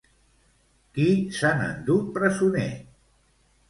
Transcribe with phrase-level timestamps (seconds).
[0.95, 1.05] Qui
[1.41, 2.69] s'han endut presoner?